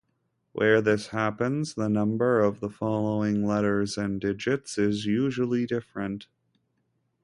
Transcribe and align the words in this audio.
Where 0.53 0.81
this 0.81 1.09
happens, 1.09 1.75
the 1.75 1.87
number 1.87 2.39
of 2.39 2.59
the 2.59 2.71
following 2.71 3.45
letters 3.45 3.99
and 3.99 4.19
digits 4.19 4.79
is 4.79 5.05
usually 5.05 5.67
different. 5.67 6.25